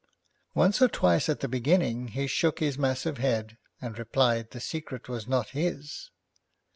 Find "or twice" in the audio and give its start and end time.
0.81-1.29